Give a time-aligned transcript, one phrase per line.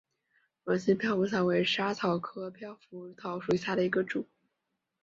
[0.63, 4.25] 卵形飘拂草为莎草科飘拂草属下的一个种。